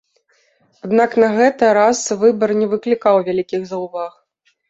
Аднак 0.87 1.11
на 1.23 1.27
гэта 1.37 1.67
раз 1.79 1.99
выбар 2.23 2.49
не 2.61 2.67
выклікаў 2.73 3.15
вялікіх 3.27 3.61
заўваг. 3.73 4.11